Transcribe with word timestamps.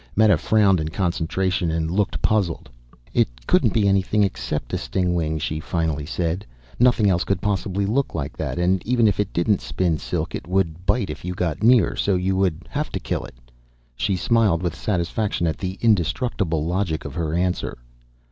Meta 0.15 0.35
frowned 0.35 0.79
in 0.79 0.87
concentration 0.87 1.69
and 1.69 1.91
looked 1.91 2.23
puzzled. 2.23 2.71
"It 3.13 3.45
couldn't 3.45 3.71
be 3.71 3.87
anything 3.87 4.23
except 4.23 4.73
a 4.73 4.77
stingwing," 4.79 5.37
she 5.37 5.59
finally 5.59 6.07
said. 6.07 6.43
"Nothing 6.79 7.07
else 7.07 7.23
could 7.23 7.39
possibly 7.39 7.85
look 7.85 8.15
like 8.15 8.35
that. 8.35 8.57
And 8.57 8.81
even 8.83 9.07
if 9.07 9.19
it 9.19 9.31
didn't 9.31 9.61
spin 9.61 9.99
silk, 9.99 10.33
it 10.33 10.47
would 10.47 10.87
bite 10.87 11.11
if 11.11 11.23
you 11.23 11.35
got 11.35 11.61
near, 11.61 11.95
so 11.95 12.15
you 12.15 12.35
would 12.35 12.67
have 12.71 12.91
to 12.93 12.99
kill 12.99 13.23
it." 13.25 13.35
She 13.95 14.15
smiled 14.15 14.63
with 14.63 14.73
satisfaction 14.75 15.45
at 15.45 15.59
the 15.59 15.77
indestructible 15.81 16.65
logic 16.65 17.05
of 17.05 17.13
her 17.13 17.35
answer. 17.35 17.77